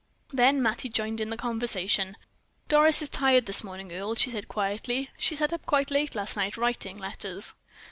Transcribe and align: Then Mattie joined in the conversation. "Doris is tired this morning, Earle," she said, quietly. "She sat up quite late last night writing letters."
Then 0.33 0.63
Mattie 0.63 0.89
joined 0.89 1.21
in 1.21 1.29
the 1.29 1.37
conversation. 1.37 2.17
"Doris 2.67 3.03
is 3.03 3.09
tired 3.09 3.45
this 3.45 3.63
morning, 3.63 3.91
Earle," 3.93 4.15
she 4.15 4.31
said, 4.31 4.47
quietly. 4.47 5.11
"She 5.15 5.35
sat 5.35 5.53
up 5.53 5.63
quite 5.67 5.91
late 5.91 6.15
last 6.15 6.35
night 6.35 6.57
writing 6.57 6.97
letters." 6.97 7.53